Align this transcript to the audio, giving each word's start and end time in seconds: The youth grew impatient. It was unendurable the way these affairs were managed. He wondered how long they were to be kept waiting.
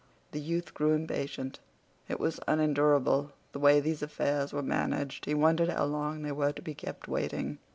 The 0.31 0.41
youth 0.41 0.73
grew 0.73 0.93
impatient. 0.93 1.59
It 2.09 2.19
was 2.19 2.39
unendurable 2.47 3.33
the 3.51 3.59
way 3.59 3.79
these 3.79 4.01
affairs 4.01 4.51
were 4.51 4.63
managed. 4.63 5.25
He 5.25 5.35
wondered 5.35 5.69
how 5.69 5.85
long 5.85 6.23
they 6.23 6.31
were 6.31 6.53
to 6.53 6.61
be 6.63 6.73
kept 6.73 7.07
waiting. 7.07 7.59